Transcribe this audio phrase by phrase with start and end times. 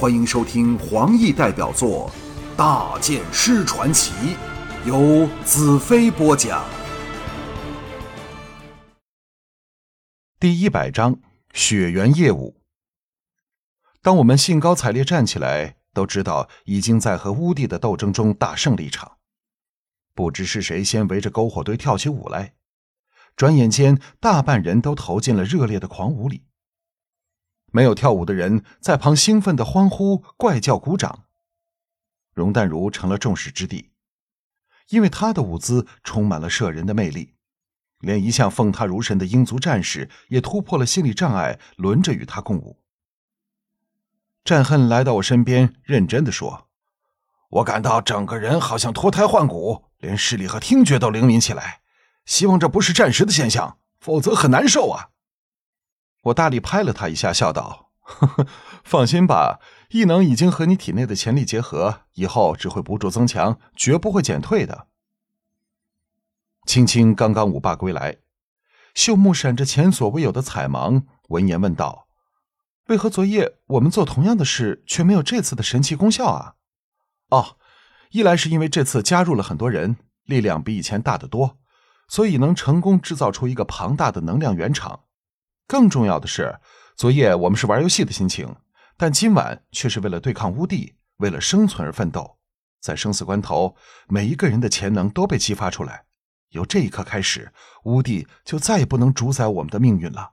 [0.00, 2.10] 欢迎收听黄奕代表作
[2.56, 4.14] 《大剑师传奇》，
[4.86, 6.64] 由子飞播讲。
[10.38, 11.20] 第一百章
[11.52, 12.62] 血缘业务。
[14.00, 19.18] 当我们兴高采烈站起来，都知道已经在和乌帝的斗争中大胜了一场。
[20.14, 22.54] 不知是谁先围着篝火堆跳起舞来，
[23.36, 26.44] 转眼间大半人都投进了热烈的狂舞里。
[27.70, 31.24] 没有跳舞的人在旁兴奋的欢呼、怪叫、鼓掌。
[32.32, 33.90] 容淡如成了众矢之的，
[34.88, 37.34] 因为他的舞姿充满了摄人的魅力，
[37.98, 42.80] 连一向奉他如神的英族战士也突破了心理障碍，轮着与他共舞。
[44.42, 46.68] 战恨来到我身边，认真的说
[47.50, 51.82] ：“我感到整个人好像脱胎换骨，连视力和听觉都灵敏起来。
[52.24, 55.10] 希望这不是暂时的现象，否则很难受啊。”
[56.24, 58.46] 我大力拍了他一下，笑道：“呵呵，
[58.84, 59.58] 放心吧，
[59.90, 64.88] 异能已经和你体内的潜力结合，以后只会补助增强，绝不会减退的。”
[66.66, 68.18] 青青刚刚舞罢归来，
[68.94, 72.06] 秀目闪着前所未有的彩芒，闻言问道
[72.88, 76.56] ：“为何昨夜我们做同样的事，却没有这次的神奇功效啊
[77.30, 77.56] ？”“哦，
[78.10, 81.58] 一来是因为这次加入了很多人，力量比以前大得多，
[82.08, 85.04] 所以能成功制造出一个庞大的能量原场。”
[85.70, 86.58] 更重要的是，
[86.96, 88.56] 昨夜我们是玩游戏的心情，
[88.96, 92.38] 但今晚却是为了对抗乌帝，为了生存而奋斗。
[92.80, 93.76] 在生死关头，
[94.08, 96.06] 每一个人的潜能都被激发出来。
[96.48, 97.52] 由这一刻开始，
[97.84, 100.32] 乌帝就再也不能主宰我们的命运了。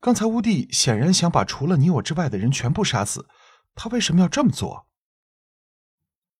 [0.00, 3.26] 刚才乌帝显然想把除了你我之外的人全部杀死，
[3.74, 4.86] 他为什么要这么做？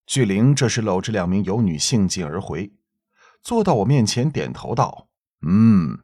[0.05, 2.75] 巨灵这时搂着两名游女兴尽而回，
[3.41, 5.09] 坐到我面前，点头道
[5.49, 6.01] ：“嗯。”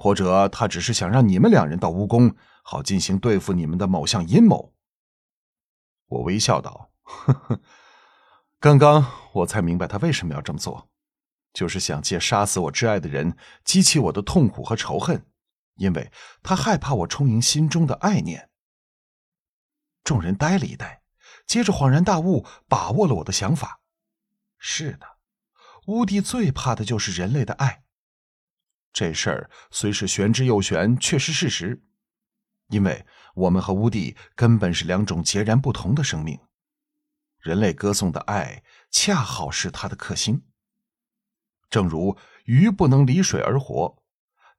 [0.00, 4.72] 或者他只是想让你们两人到巫宫，好进行对付你们的某项阴谋。
[6.06, 7.60] 我微笑道：“呵呵，
[8.60, 10.88] 刚刚我才明白他为什么要这么做，
[11.52, 15.26] 就是想借杀死我挚爱的人激起我的痛苦和仇恨，
[15.74, 16.12] 因为
[16.44, 18.50] 他害怕我充盈心中的爱念。”
[20.04, 21.02] 众人呆了一呆，
[21.44, 23.80] 接着恍然大悟，把握了我的想法
[24.58, 25.18] ：“是的，
[25.88, 27.82] 乌帝最怕的就是人类的爱。”
[28.92, 31.82] 这事儿虽是玄之又玄，却是事实，
[32.68, 36.38] 因为我们和乌帝根本是两种截然不同的生命。
[37.38, 40.42] 人类歌颂的爱，恰好是他的克星。
[41.70, 42.16] 正如
[42.46, 44.02] 鱼不能离水而活，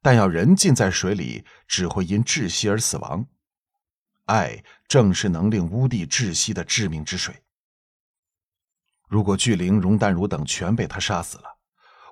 [0.00, 3.26] 但要人浸在水里，只会因窒息而死亡。
[4.26, 7.42] 爱正是能令乌帝窒息的致命之水。
[9.08, 11.58] 如果巨灵、容淡如等全被他杀死了，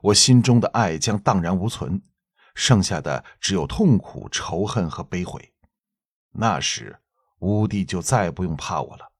[0.02, 2.02] 我心中的爱将荡然无存，
[2.54, 5.52] 剩下的只有痛苦、仇恨和悲悔。
[6.32, 7.00] 那时，
[7.40, 9.12] 乌帝就再不用怕我了。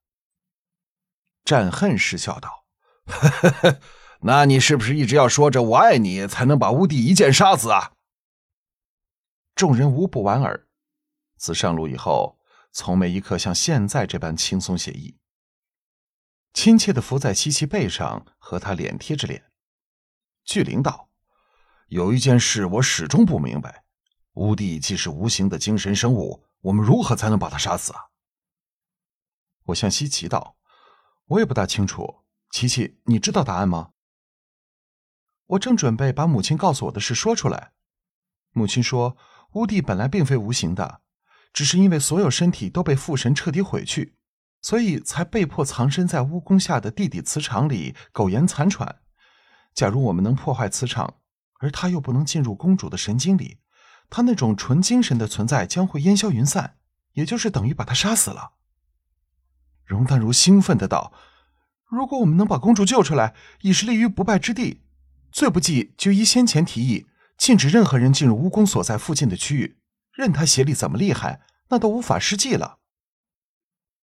[1.45, 2.65] 战恨失笑道
[4.23, 7.93] ：“那你是不是一直要说着我爱你，才能把乌帝一剑杀死啊？”
[9.57, 10.69] 众人无不莞尔。
[11.37, 12.39] 自上路以后，
[12.71, 15.17] 从没一刻像现在这般轻松写意。
[16.53, 19.48] 亲切的伏在西岐背上，和他脸贴着脸。
[20.49, 21.11] 巨灵道
[21.89, 23.85] ：“有一件事我始终不明白，
[24.33, 28.07] 乌帝既是无形的精神生物，我们如何才能把他杀死啊？”
[29.65, 30.57] 我向西奇道
[31.29, 33.91] ：“我也不大清楚，琪琪，你知道答案吗？”
[35.49, 37.73] 我正准备把母亲告诉我的事说出来，
[38.53, 39.19] 母亲说
[39.53, 41.03] ：“乌帝本来并非无形的，
[41.53, 44.17] 只是因为所有身体都被父神彻底毁去，
[44.63, 49.03] 所以才被迫藏身在巫宫下的地底磁场里苟延残喘。”
[49.79, 51.21] 假如我们能破坏磁场，
[51.61, 53.59] 而他又不能进入公主的神经里，
[54.11, 56.79] 他那种纯精神的存在将会烟消云散，
[57.13, 58.55] 也就是等于把他杀死了。
[59.85, 61.13] 容淡如兴奋的道
[61.87, 64.83] ：“如果我们能把公主救出来，已是立于不败之地。
[65.31, 67.07] 最不济就依先前提议，
[67.37, 69.79] 禁止任何人进入巫宫所在附近的区域，
[70.13, 72.81] 任他邪力怎么厉害，那都无法施计了。”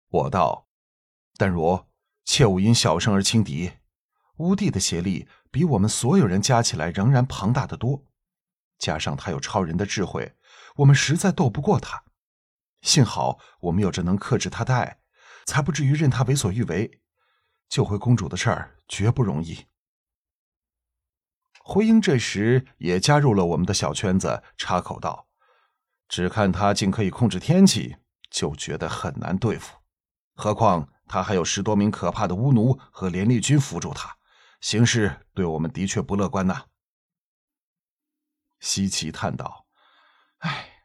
[0.09, 0.67] 我道
[1.37, 1.85] ：“淡如，
[2.25, 3.73] 切勿因小胜而轻敌。
[4.39, 8.05] 乌帝的邪力。”比我们所有人加起来仍然庞大的多，
[8.77, 10.35] 加上他有超人的智慧，
[10.75, 12.03] 我们实在斗不过他。
[12.83, 14.99] 幸好我们有着能克制他的爱，
[15.47, 17.01] 才不至于任他为所欲为。
[17.67, 19.65] 救回公主的事儿绝不容易。
[21.63, 25.29] 灰鹰这时也加入了我们的小圈子，插口道
[26.07, 27.95] ：“只看他竟可以控制天气，
[28.29, 29.77] 就觉得很难对付。
[30.35, 34.15] 何况他还有十多名可怕的巫奴和连立军辅助他。”
[34.59, 36.65] 形势对我们的确不乐观呐。
[38.59, 39.67] 西岐叹道
[40.39, 40.83] ：“唉，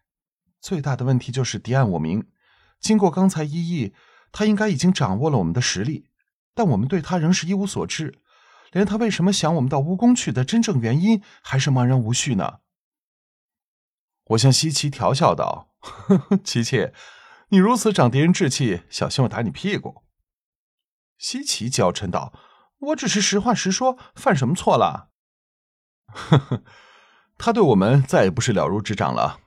[0.61, 2.31] 最大的问题就是敌暗我明。
[2.79, 3.95] 经过刚才一役，
[4.31, 6.09] 他应该已经掌握了我们的实力，
[6.55, 8.21] 但我们对他仍是一无所知，
[8.71, 12.61] 连他为什么想我们到巫宫去的真正原因还是茫然无序呢。
[14.29, 16.93] 我向西岐调笑道：“呵呵，琪琪，
[17.49, 20.05] 你如此长敌人志气，小心我打你屁股。”
[21.19, 22.33] 西岐娇嗔道
[22.85, 25.11] ：“我只是实话实说，犯什么错了？”
[26.07, 26.63] 呵呵，
[27.37, 29.41] 他对我们再也不是了如指掌了。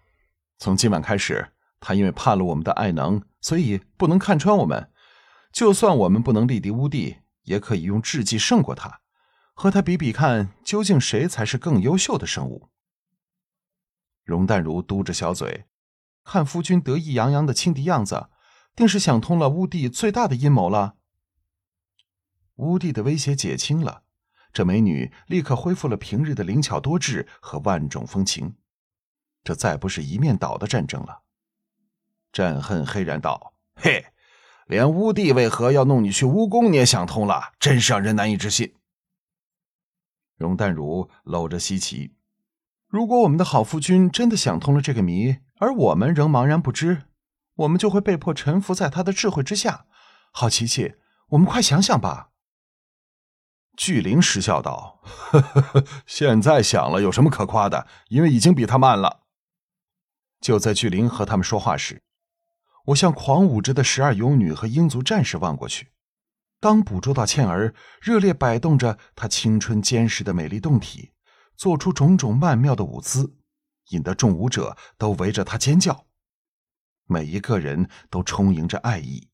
[0.58, 4.92] 从今晚开始，他因为怕了我们的爱能，所以不能看穿我们。
[5.54, 9.00] 就算我们不能力敌乌帝，也可以用智计胜过他，
[9.54, 12.70] 和他比比看，究竟谁才是更优秀的生物。
[14.24, 15.66] 容淡如嘟着小嘴，
[16.26, 18.28] 看夫君得意洋洋的轻敌样子，
[18.76, 20.97] 定是想通了乌帝最大的阴谋了。
[22.58, 24.04] 乌帝的威胁解清了，
[24.54, 28.56] 这美女立刻恢复了平日的灵巧多智和万种风情，
[29.44, 31.22] 这再不是一面倒的战争了。
[32.32, 34.08] 战恨黑然道：“嘿，
[34.66, 38.74] 连乌帝为何要弄你去巫宫，你也想通了，真是让人难以置信。”
[40.38, 42.14] 容淡如搂着西岐。
[42.88, 47.04] 如果我们的好夫君真的想通了这个谜，而我们仍茫然不知，
[47.56, 49.86] 我们就会被迫臣服在他的智慧之下。
[50.32, 50.96] 好琪琪，
[51.30, 52.30] 我们快想想吧。
[53.78, 55.00] 巨灵失笑道
[55.32, 57.88] ：“呵呵呵，现在想了有什么可夸的？
[58.10, 59.22] 因为已经比他慢了。”
[60.42, 62.02] 就在巨灵和他们说话时，
[62.88, 65.92] 我向狂舞着的十二游女和英族战士望过去，
[66.60, 71.14] 当捕捉到倩儿热烈摆动着她青春坚实的美丽胴体。
[71.56, 73.36] 做出种种曼妙的舞姿，
[73.90, 76.06] 引得众舞者都围着他尖叫。
[77.08, 79.28] 每一个人都充盈着爱意，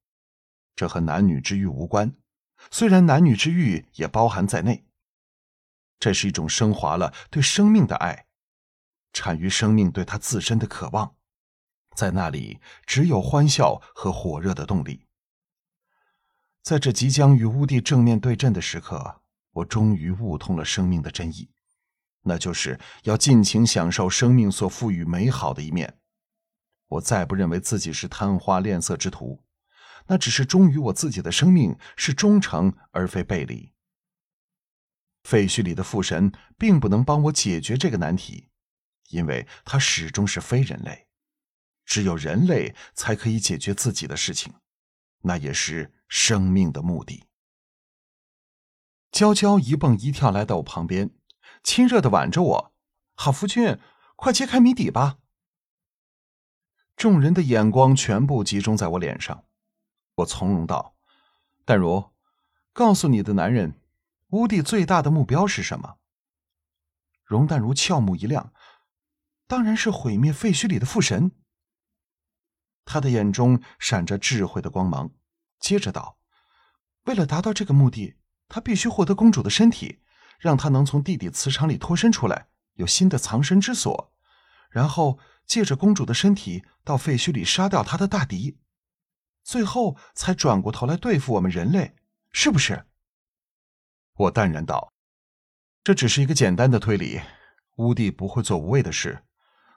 [0.74, 2.14] 这和男女之欲无关，
[2.72, 4.86] 虽然男女之欲也包含在内。
[6.00, 8.26] 这是一种升华了对生命的爱，
[9.14, 11.16] 产于生命对他自身的渴望，
[11.96, 15.06] 在那里只有欢笑和火热的动力。
[16.62, 19.22] 在这即将与乌帝正面对阵的时刻，
[19.52, 21.50] 我终于悟通了生命的真意。
[22.24, 26.00] 那就是要尽情享受生命所赋予美好的一面。
[26.88, 29.44] 我再不认为自己是贪花恋色之徒，
[30.08, 33.74] 那只是忠于我自己的生命，是忠诚而非背离。
[35.24, 38.50] 废墟里的父神并不能帮我解决这个难题，
[39.10, 41.08] 因为他始终是非人类。
[41.86, 44.54] 只有人类才可以解决自己的事情，
[45.22, 47.26] 那也是生命的目的。
[49.12, 51.12] 娇娇一蹦一跳来到我旁边。
[51.62, 52.74] 亲热的挽着我，
[53.16, 53.78] 好夫君，
[54.16, 55.20] 快揭开谜底吧！
[56.96, 59.46] 众人的眼光全部集中在我脸上，
[60.16, 60.96] 我从容道
[61.66, 62.12] ：“淡如，
[62.72, 63.80] 告诉你的男人，
[64.30, 65.98] 乌帝最大的目标是什么？”
[67.24, 68.54] 容淡如俏目一亮，
[69.48, 71.32] 当然是毁灭废墟里的父神。
[72.86, 75.12] 他的眼中闪着智慧的光芒，
[75.60, 76.18] 接着道
[77.06, 78.16] ：“为了达到这个目的，
[78.48, 80.00] 他必须获得公主的身体。”
[80.40, 84.12] 让他能从地底磁场里脱身出来，有新的藏身之所，
[84.70, 88.58] 然后借着公主的身体到废墟里杀掉他的大敌，
[89.44, 91.96] 最后才转过头来对付我们人类，
[92.32, 92.86] 是不是？
[94.16, 94.94] 我淡然道
[95.84, 97.22] ：“这只是一个简单的推理，
[97.78, 99.24] 乌帝不会做无谓的事，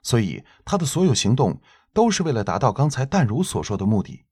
[0.03, 1.61] 所以他的所有行动
[1.93, 4.25] 都是为了达到刚才淡如所说的目的。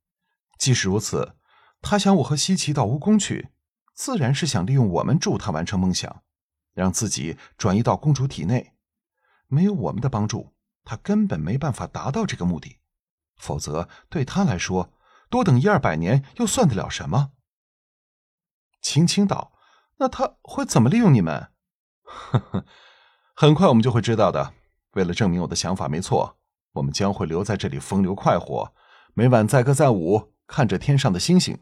[0.58, 1.36] 即使如此，
[1.82, 3.50] 他想我和西岐到巫宫去，
[3.94, 6.24] 自然是想利用我们助他完成梦想。”
[6.76, 8.74] 让自己转移到公主体内，
[9.48, 12.80] 没有我们的帮助，他根本没办法达到这个目的。
[13.38, 14.92] 否则，对他来说，
[15.36, 17.34] 多等一二百年又算得了什么？
[18.82, 19.52] 青青道
[20.00, 21.52] ：“那他会怎么利用你们？”
[22.04, 22.66] 呵呵，
[23.36, 24.54] 很快我们就会知道的。
[24.92, 26.38] 为了证明我的想法没错，
[26.76, 28.74] 我们将会留在这里风流快活，
[29.14, 31.62] 每晚载歌载舞，看着天上的星星，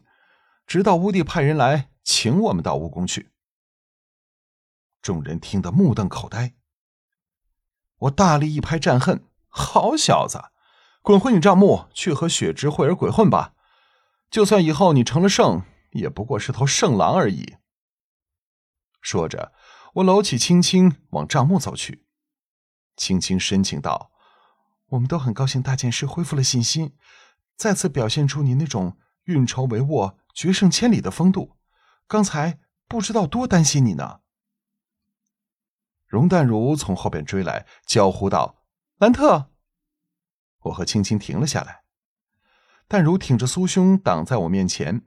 [0.68, 3.32] 直到乌帝派人来请我们到乌宫去。
[5.02, 6.54] 众人听得目瞪口呆。
[7.96, 10.52] 我大力一拍战恨：“好小子，
[11.02, 13.53] 滚回你帐幕去和雪之慧儿鬼混吧！
[14.34, 15.62] 就算以后你成了圣，
[15.92, 17.54] 也不过是头圣狼而已。”
[19.00, 19.52] 说着，
[19.92, 22.04] 我搂起青青往帐幕走去。
[22.96, 24.10] 青青深情道
[24.90, 26.96] ：“我们都很高兴大剑师恢复了信心，
[27.56, 31.56] 再次表现出你那种运筹帷幄、决胜千里的风度。
[32.08, 34.18] 刚才不知道多担心你呢。”
[36.08, 38.64] 容淡如从后边追来，娇呼道
[38.98, 39.52] ：“兰特！”
[40.62, 41.83] 我和青青停了下来。
[42.86, 45.02] 淡如挺着酥胸挡在我面前，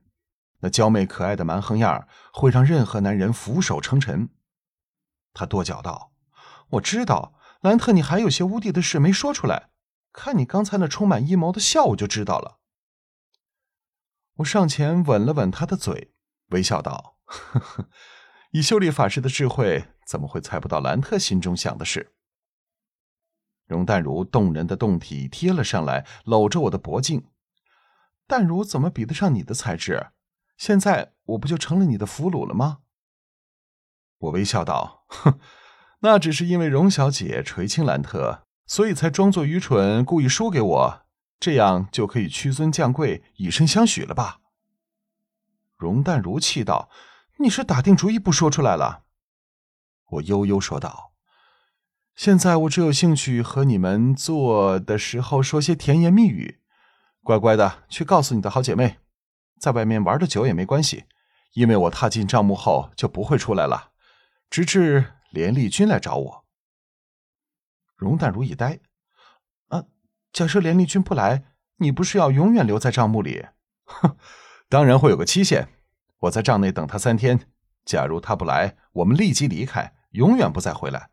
[0.60, 4.30] 那娇媚可爱的蛮横样会让任何男人俯首称臣。
[5.34, 6.14] 他跺脚道
[6.72, 9.70] ：“我知道，兰特，你还有些乌帝的事没说出来。
[10.12, 12.58] 看你刚才那充满阴谋的笑，我就知道了。”
[14.38, 16.14] 我上前吻了吻他的嘴，
[16.48, 17.90] 微笑道：“呵呵，
[18.52, 22.16] 以修理法师的智慧，怎么会猜不到兰特心中想的事？”
[23.68, 27.26] 容淡如动人的胴体贴了上来，搂着我的脖颈。
[28.28, 30.08] 淡如怎么比得上你的才智？
[30.58, 32.80] 现在我不就成了你的俘虏了吗？
[34.18, 35.40] 我微笑道：“哼，
[36.00, 41.02] 那只是因为荣小姐垂青兰特，所以才装作愚蠢，故意输给我，
[41.40, 44.42] 这样就可以屈尊降贵，以身相许了吧？”
[45.78, 46.90] 容淡如气道
[47.38, 49.04] ：“你是打定主意不说出来了？”
[50.10, 51.14] 我悠悠说道
[52.16, 56.62] ：“现在我只有兴趣和你们做的时候说些甜言蜜语，
[57.28, 59.00] 乖乖的去告诉你的好姐妹，
[59.60, 61.04] 在外面玩的久也没关系，
[61.56, 63.92] 因为我踏进帐幕后就不会出来了。”
[64.50, 66.46] 直至连丽君来找我，
[67.98, 68.80] 容淡如一呆，
[69.68, 69.84] 啊，
[70.32, 71.44] 假设连丽君不来，
[71.80, 73.46] 你不是要永远留在账目里？
[73.84, 74.16] 哼，
[74.70, 75.68] 当然会有个期限，
[76.20, 77.52] 我在帐内等他三天。
[77.84, 81.10] 假如他不来，我们立即离开，永远不再回来，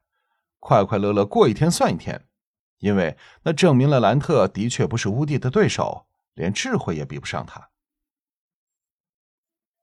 [0.61, 2.29] 快快乐乐过一天算一天。
[2.79, 7.71] 因为那证明了兰特的确不是乌帝的对手，连智慧也比不上他。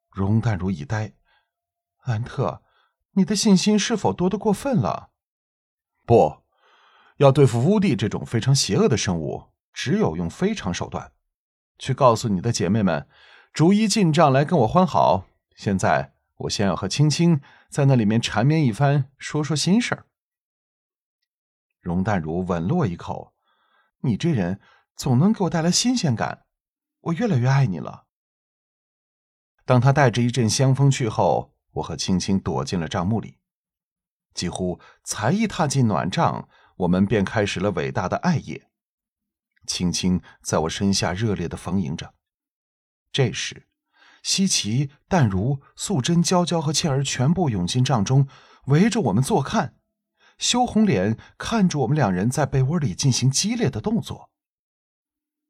[0.10, 1.14] 容淡如一呆，
[2.06, 2.62] 兰特。
[3.14, 5.10] 你的信心是否多得过分了？
[6.06, 6.44] 不，
[7.18, 11.12] 要对付乌帝这种非常邪恶的生物，只有用非常手段。
[11.78, 13.08] 去告诉你的姐妹们，
[13.52, 15.26] 逐一进帐来跟我欢好。
[15.56, 20.06] 现在，我先要和青青在那里面缠绵一番，说说心事儿。
[21.82, 23.34] 容淡如吻了我一口，
[24.02, 24.62] 你这人
[24.96, 26.46] 总能给我带来新鲜感，
[27.02, 28.06] 我越来越爱你了。
[29.66, 31.52] 当他带着一阵香风去后。
[31.76, 33.38] 我和青青躲进了帐幕里，
[34.34, 38.68] 几乎才一踏进暖帐，我们便开始了伟大的爱夜。
[39.66, 42.14] 青青在我身下热烈的逢迎着。
[43.14, 43.70] 这时，
[44.22, 48.28] 西岐、淡如、素贞、娇娇和倩儿全部涌进帐中，
[48.66, 49.78] 围着我们坐看。
[50.42, 54.32] 羞红脸看着我们两人在被窝里进行激烈的动作。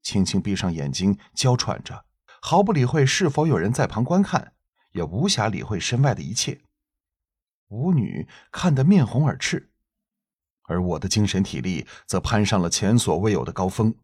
[0.04, 2.06] 青青闭上眼睛，娇喘着，
[2.42, 4.54] 毫不理会是否有人在旁观看。
[4.92, 6.60] 也无暇理会身外的一切，
[7.70, 9.72] 舞女看得面红耳赤，
[10.64, 13.96] 而我的精神体力则攀上了前所未有的高峰。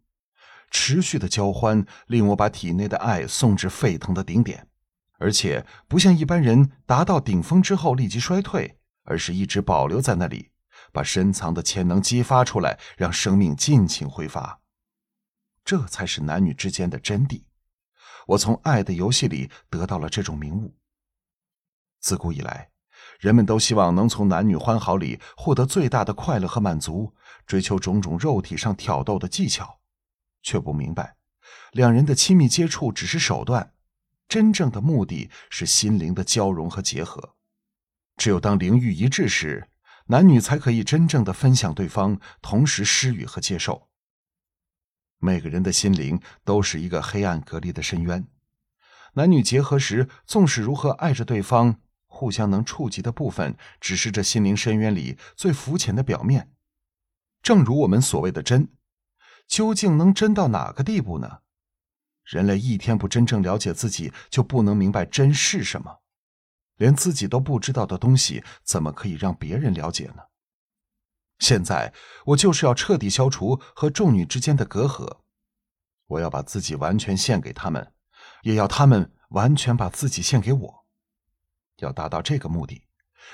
[0.71, 4.69] 持续的交欢令我把体内的爱送至沸腾的顶点，
[5.19, 10.51] 而且不像一般人达到顶峰之后立即衰退，而是一直保留在那里，
[10.97, 14.61] 把深藏的潜能激发出来，让生命尽情挥发。
[15.63, 17.43] 这才是男女之间的真谛。
[18.25, 20.75] 我从爱的游戏里得到了这种明悟。
[21.99, 22.71] 自古以来，
[23.19, 27.13] 人们都希望能从男女欢好里获得最大的快乐和满足，
[27.45, 29.79] 追求种种肉体上挑逗的技巧，
[30.41, 31.15] 却不明白，
[31.73, 33.71] 两人的亲密接触只是手段，
[34.27, 37.35] 真正的目的是心灵的交融和结合。
[38.15, 39.69] 只有当灵欲一致时，
[40.07, 43.89] 男女才可以真正的分享对方，同时施予和接受。
[45.19, 48.27] 每个人的心灵都是一个黑暗隔离的深渊，
[49.13, 56.51] 男女结合时，纵使如何爱着对方，互相能触及的部分，只是这心灵深渊里最浮浅的表面。
[57.41, 58.69] 正如我们所谓的真，
[59.47, 61.39] 究竟能真到哪个地步呢？
[62.23, 66.01] 人类一天不真正了解自己，就不能明白真是什么。
[66.77, 70.23] 连自己都不知道的东西，怎么可以让别人了解呢？
[71.39, 71.93] 现在
[72.25, 75.19] 我就是要彻底消除和众女之间的隔阂，
[76.07, 77.93] 我要把自己完全献给他们，
[78.41, 80.85] 也要他们完全把自己献给我。
[81.77, 82.87] 要达到这个目的，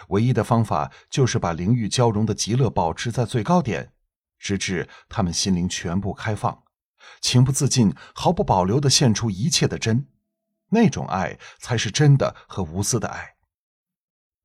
[0.09, 3.93] 唯一的方法就是把灵欲交融的极乐保持在最高点，
[4.37, 6.63] 直至他们心灵全部开放，
[7.21, 10.09] 情不自禁、毫不保留的献出一切的真，
[10.71, 13.32] 那种爱才是真的和无私的爱。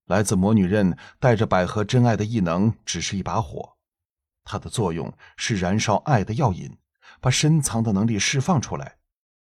[0.09, 3.77] 来自魔女刃带着百合真爱的异能，只是一把火，
[4.43, 6.79] 它的作用是燃烧爱的药引，
[7.21, 8.97] 把深藏的能力释放出来。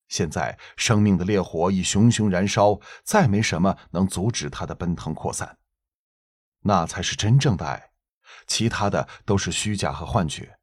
[0.08, 5.58] 现在生命的烈火已熊熊燃烧，再没什么能阻止它的奔腾扩散。
[6.60, 7.90] 那才是真正的爱，
[8.46, 10.56] 其他的都是虚假和幻觉，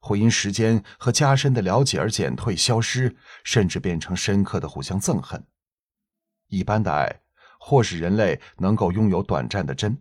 [0.00, 5.46] 会因时间和加深的了解而减退、消失，甚至变成深刻的互相憎恨。
[6.48, 7.25] 一般的爱。
[7.68, 10.00] 或使人类能够拥有短暂的真，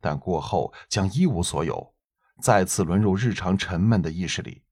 [0.00, 1.94] 但过后将一无所有，
[2.42, 4.64] 再次沦入日常沉闷的意识里，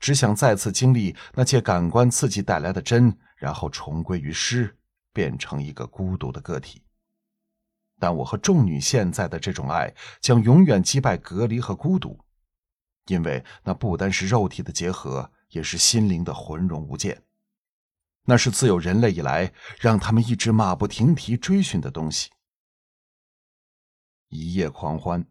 [0.00, 4.76] 只想再次经历那些感官刺激带来的真，然后重归于失，
[5.12, 6.82] 变成一个孤独的个体。
[8.00, 12.18] 但我和众女现在的这种爱，将永远击败隔离和孤独，
[13.06, 17.22] 因为那不单是肉体的结合，也是心灵的浑融无间。
[18.30, 22.30] 那是自有人类以来让他们一直马不停蹄追寻的东西。
[24.28, 25.26] 一夜狂欢，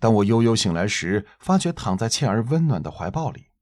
[0.00, 3.52] 当我悠悠醒来时，发觉躺在倩儿温暖的怀抱里，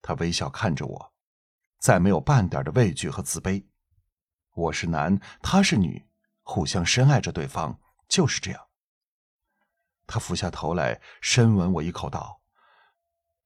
[0.00, 1.12] 她微笑看着我，
[1.80, 3.66] 再没有半点的畏惧和自卑。
[4.54, 6.06] 我是男，她是女，
[6.42, 8.68] 互相深爱着对方，就是这样。
[10.06, 12.42] 他俯下头来，深吻我一口，道：“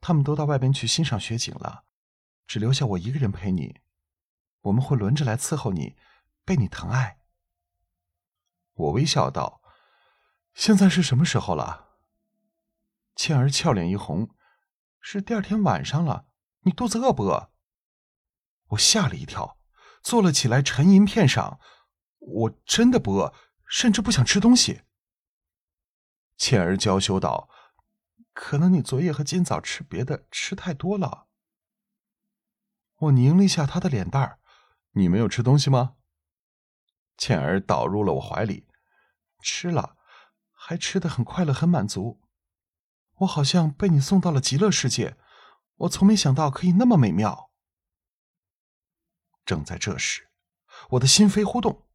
[0.03, 1.85] 他们都到外边去欣赏雪景了，
[2.47, 3.81] 只留下我一个人陪你。
[4.67, 5.97] 我们会轮着来伺候你，
[6.45, 7.21] 被你疼爱。”
[8.75, 9.61] 我微笑道
[10.55, 11.99] ：“现在是什么时候了？”
[13.15, 14.31] 倩儿俏脸一红
[15.01, 16.27] ：“是第二天晚上了。
[16.61, 17.53] 你肚子饿不饿？”
[18.71, 19.59] 我吓了一跳，
[20.03, 21.61] 坐了起来，沉吟片上
[22.19, 23.33] ：“我真的不饿，
[23.69, 24.83] 甚至不想吃东西。”
[26.37, 27.49] 倩儿娇羞道
[28.35, 31.29] ：“可能你昨夜和今早吃别的吃太多了。”
[32.99, 34.41] 我拧了一下她的脸蛋儿
[34.97, 35.97] ：“你没有吃东西吗？”
[37.17, 38.69] 倩儿倒入了我怀里
[39.41, 39.97] ：“吃了，
[40.53, 42.21] 还吃的很快乐，很满足。
[43.21, 45.17] 我好像被你送到了极乐世界，
[45.77, 47.51] 我从没想到可以那么美妙。”
[49.47, 50.29] 正在这时，
[50.91, 51.87] 我的心扉忽动，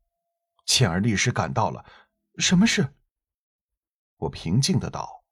[0.66, 1.86] 倩儿立时赶到了
[2.40, 2.96] ：“什么事？”
[4.18, 5.26] 我平静的道：“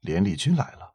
[0.00, 0.89] 连丽君来了。”